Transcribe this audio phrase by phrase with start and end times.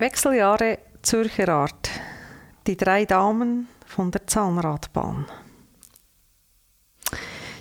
[0.00, 1.90] Wechseljahre Zürcher Art.
[2.68, 5.26] Die drei Damen von der Zahnradbahn.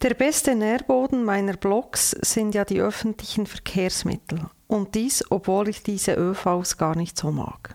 [0.00, 4.48] Der beste Nährboden meiner Blogs sind ja die öffentlichen Verkehrsmittel.
[4.68, 7.74] Und dies, obwohl ich diese ÖVs gar nicht so mag.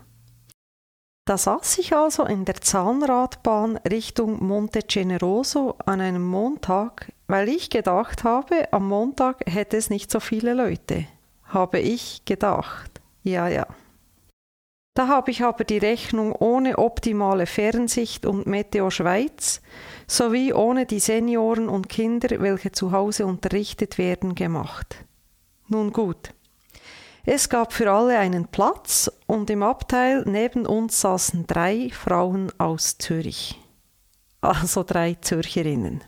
[1.26, 7.68] Da saß ich also in der Zahnradbahn Richtung Monte Generoso an einem Montag, weil ich
[7.68, 11.06] gedacht habe, am Montag hätte es nicht so viele Leute.
[11.44, 13.02] Habe ich gedacht.
[13.22, 13.66] Ja, ja.
[14.96, 19.60] Da habe ich aber die Rechnung ohne optimale Fernsicht und Meteo Schweiz
[20.06, 25.04] sowie ohne die Senioren und Kinder, welche zu Hause unterrichtet werden, gemacht.
[25.68, 26.32] Nun gut.
[27.26, 32.96] Es gab für alle einen Platz und im Abteil neben uns saßen drei Frauen aus
[32.96, 33.60] Zürich.
[34.40, 36.04] Also drei Zürcherinnen.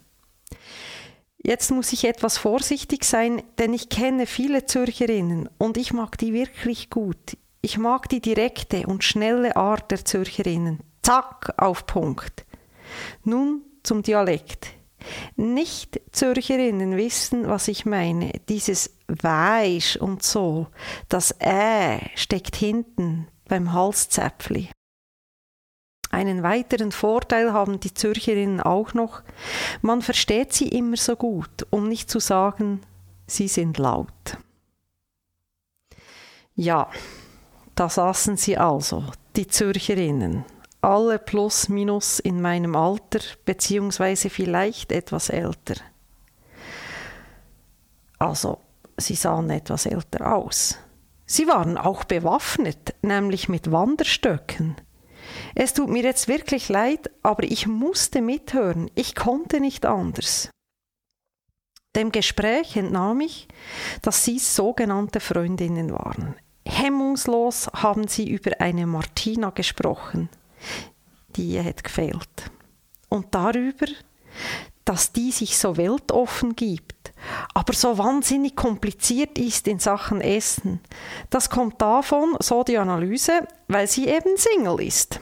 [1.36, 6.32] Jetzt muss ich etwas vorsichtig sein, denn ich kenne viele Zürcherinnen und ich mag die
[6.32, 7.36] wirklich gut.
[7.60, 10.80] Ich mag die direkte und schnelle Art der Zürcherinnen.
[11.02, 12.44] Zack, auf Punkt.
[13.24, 14.68] Nun zum Dialekt.
[15.36, 18.32] Nicht Zürcherinnen wissen, was ich meine.
[18.48, 20.68] Dieses Weisch und so,
[21.08, 24.70] das Ä steckt hinten beim Halszäpfli.
[26.10, 29.22] Einen weiteren Vorteil haben die Zürcherinnen auch noch.
[29.82, 32.80] Man versteht sie immer so gut, um nicht zu sagen,
[33.26, 34.38] sie sind laut.
[36.54, 36.90] Ja,
[37.78, 39.04] da saßen sie also,
[39.36, 40.44] die Zürcherinnen,
[40.80, 45.76] alle plus minus in meinem Alter, beziehungsweise vielleicht etwas älter.
[48.18, 48.58] Also,
[48.96, 50.76] sie sahen etwas älter aus.
[51.24, 54.74] Sie waren auch bewaffnet, nämlich mit Wanderstöcken.
[55.54, 60.50] Es tut mir jetzt wirklich leid, aber ich musste mithören, ich konnte nicht anders.
[61.94, 63.46] Dem Gespräch entnahm ich,
[64.02, 66.34] dass sie sogenannte Freundinnen waren.
[66.68, 70.28] Hemmungslos haben sie über eine Martina gesprochen.
[71.34, 72.50] Die hat gefehlt.
[73.08, 73.86] Und darüber,
[74.84, 77.12] dass die sich so weltoffen gibt,
[77.54, 80.80] aber so wahnsinnig kompliziert ist in Sachen Essen.
[81.30, 85.20] Das kommt davon, so die Analyse, weil sie eben Single ist.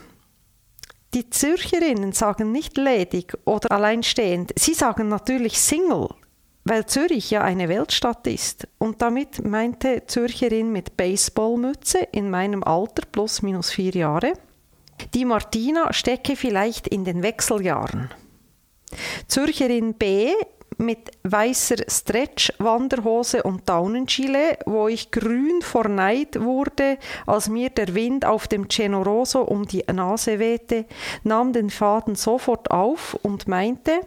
[1.14, 6.08] Die Zürcherinnen sagen nicht ledig oder alleinstehend, sie sagen natürlich Single,
[6.66, 8.66] weil Zürich ja eine Weltstadt ist.
[8.78, 14.32] Und damit meinte Zürcherin mit Baseballmütze in meinem Alter plus minus vier Jahre.
[15.14, 18.10] Die Martina stecke vielleicht in den Wechseljahren.
[19.28, 20.32] Zürcherin B
[20.78, 28.24] mit weißer Stretch-Wanderhose und Daunengilet, wo ich grün vor Neid wurde, als mir der Wind
[28.24, 30.84] auf dem Cenoroso um die Nase wehte,
[31.22, 34.00] nahm den Faden sofort auf und meinte,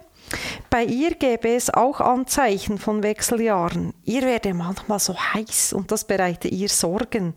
[0.70, 3.94] bei ihr gäbe es auch Anzeichen von Wechseljahren.
[4.06, 7.34] Ihr werde manchmal so heiß und das bereite ihr Sorgen.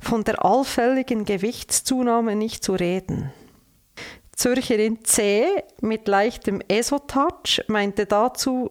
[0.00, 3.32] Von der allfälligen Gewichtszunahme nicht zu reden.
[4.34, 5.46] Zürcherin C
[5.82, 8.70] mit leichtem Esotouch meinte dazu,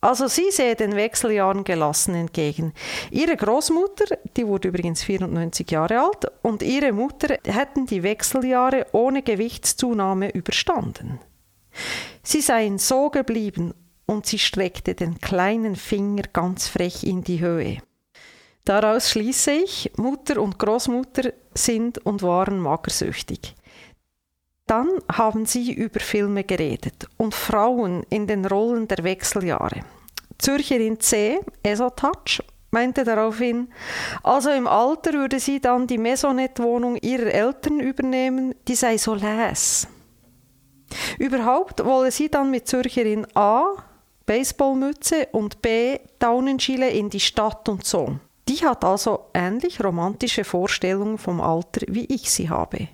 [0.00, 2.72] also sie sehe den Wechseljahren gelassen entgegen.
[3.10, 9.22] Ihre Großmutter, die wurde übrigens 94 Jahre alt, und ihre Mutter hätten die Wechseljahre ohne
[9.22, 11.20] Gewichtszunahme überstanden.
[12.22, 13.74] Sie seien so geblieben
[14.06, 17.78] und sie streckte den kleinen Finger ganz frech in die Höhe.
[18.64, 23.54] Daraus schließe ich, Mutter und Großmutter sind und waren magersüchtig.
[24.66, 29.80] Dann haben sie über Filme geredet und Frauen in den Rollen der Wechseljahre.
[30.38, 33.68] Zürcherin C, Esotouch, meinte daraufhin,
[34.22, 39.88] also im Alter würde sie dann die Maisonette-Wohnung ihrer Eltern übernehmen, die sei so läss.
[41.18, 43.64] Überhaupt wolle sie dann mit Zürcherin A
[44.26, 48.16] Baseballmütze und B Daunenschile in die Stadt und so.
[48.48, 52.88] Die hat also ähnlich romantische Vorstellungen vom Alter, wie ich sie habe.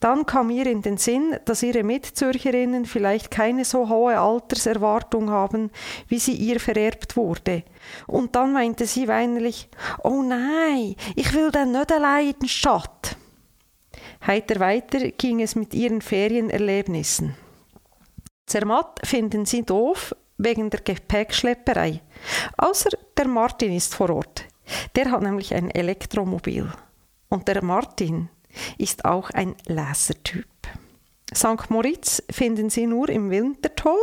[0.00, 5.70] Dann kam ihr in den Sinn, dass ihre Mitzürcherinnen vielleicht keine so hohe Alterserwartung haben,
[6.08, 7.62] wie sie ihr vererbt wurde.
[8.08, 9.68] Und dann meinte sie weinerlich,
[10.02, 13.16] oh nein, ich will dann nicht allein in die Stadt.
[14.26, 17.34] Heiter weiter ging es mit ihren Ferienerlebnissen.
[18.46, 22.00] Zermatt finden sie doof wegen der Gepäckschlepperei.
[22.56, 24.44] Außer der Martin ist vor Ort.
[24.94, 26.70] Der hat nämlich ein Elektromobil.
[27.28, 28.28] Und der Martin
[28.78, 30.46] ist auch ein Läsertyp.
[31.34, 31.70] St.
[31.70, 34.00] Moritz finden sie nur im Winter toll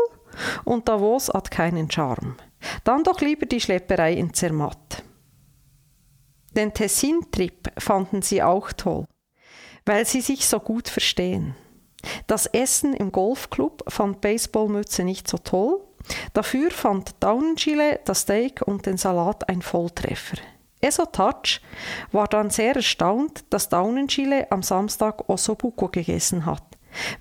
[0.65, 2.35] und Davos hat keinen Charme.
[2.83, 5.03] Dann doch lieber die Schlepperei in Zermatt.
[6.55, 9.05] Den Tessin-Trip fanden sie auch toll,
[9.89, 11.55] weil sie sich so gut verstehen.
[12.27, 15.81] Das Essen im Golfclub fand Baseballmütze nicht so toll.
[16.33, 20.37] Dafür fand Daunenchile, das Steak und den Salat ein Volltreffer.
[20.79, 21.59] Esotouch
[22.11, 26.63] war dann sehr erstaunt, dass Daunenchile am Samstag Ossobuco gegessen hat,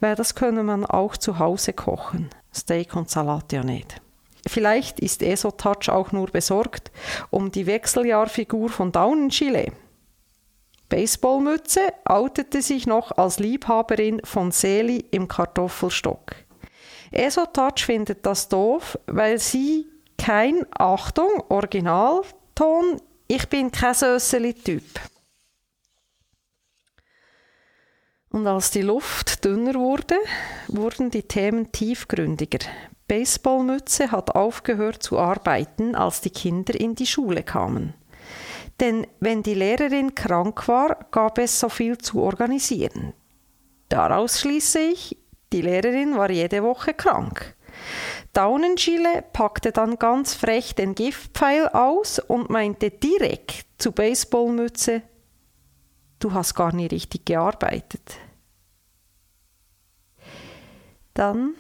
[0.01, 2.29] weil das könne man auch zu Hause kochen.
[2.55, 4.03] Steak und Salat ja nicht.
[4.47, 6.93] Vielleicht ist Esotouch auch nur besorgt
[7.31, 9.73] um die Wechseljahrfigur von Daunenchile.
[10.89, 16.35] Baseballmütze outete sich noch als Liebhaberin von Seli im Kartoffelstock.
[17.11, 19.87] Esotouch findet das doof, weil sie
[20.17, 24.85] kein, Achtung, Originalton, ich bin kein Sösseli-Typ.
[28.31, 30.17] Und als die Luft dünner wurde,
[30.69, 32.59] wurden die Themen tiefgründiger.
[33.07, 37.95] Baseballmütze hat aufgehört zu arbeiten, als die Kinder in die Schule kamen.
[38.81, 43.13] Denn wenn die Lehrerin krank war, gab es so viel zu organisieren.
[43.89, 45.17] Daraus schließe ich,
[45.53, 47.57] die Lehrerin war jede Woche krank.
[48.33, 55.03] Daunenschille packte dann ganz frech den Giftpfeil aus und meinte direkt zu Baseballmütze,
[56.19, 58.19] du hast gar nie richtig gearbeitet.
[61.15, 61.55] Dann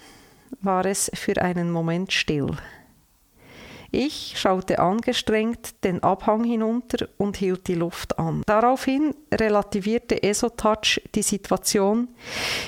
[0.61, 2.56] war es für einen Moment still.
[3.90, 8.43] Ich schaute angestrengt den Abhang hinunter und hielt die Luft an.
[8.44, 12.08] Daraufhin relativierte Esotouch die Situation,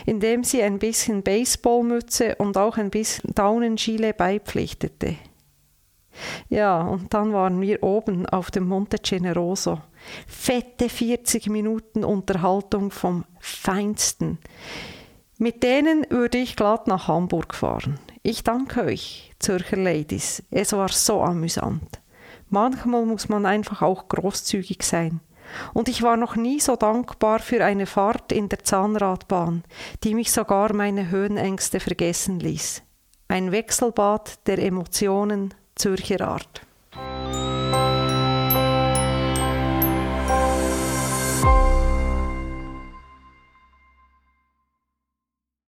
[0.07, 5.17] indem sie ein bisschen Baseballmütze und auch ein bisschen Daunenschile beipflichtete.
[6.49, 9.81] Ja, und dann waren wir oben auf dem Monte Generoso.
[10.27, 14.39] Fette 40 Minuten Unterhaltung vom Feinsten.
[15.43, 17.99] Mit denen würde ich glatt nach Hamburg fahren.
[18.23, 20.43] Ich danke euch, Zürcher Ladies.
[20.51, 21.99] Es war so amüsant.
[22.51, 25.21] Manchmal muss man einfach auch großzügig sein.
[25.73, 29.65] Und ich war noch nie so dankbar für eine Fahrt in der Zahnradbahn,
[30.05, 32.83] die mich sogar meine Höhenängste vergessen ließ.
[33.29, 36.67] Ein Wechselbad der Emotionen Zürcher Art.